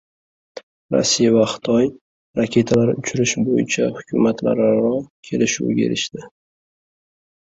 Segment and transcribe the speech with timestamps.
[0.93, 1.89] Rossiya va Xitoy
[2.39, 4.91] raketalar uchirish bo‘yicha hukumatlararo
[5.29, 6.25] kelishuvga erishdi